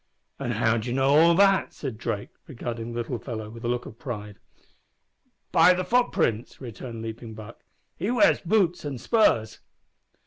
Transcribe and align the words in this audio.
"And 0.39 0.53
how 0.53 0.77
d'ye 0.77 0.91
know 0.93 1.15
all 1.15 1.35
that?" 1.35 1.75
said 1.75 1.99
Drake, 1.99 2.31
regarding 2.47 2.91
the 2.91 2.97
little 3.01 3.19
fellow 3.19 3.51
with 3.51 3.63
a 3.63 3.67
look 3.67 3.85
of 3.85 3.99
pride. 3.99 4.39
"By 5.51 5.75
the 5.75 5.83
footprints," 5.85 6.59
returned 6.59 7.03
Leaping 7.03 7.35
Buck. 7.35 7.63
"He 7.95 8.09
wears 8.09 8.41
boots 8.41 8.83
and 8.83 8.99
spurs." 8.99 9.59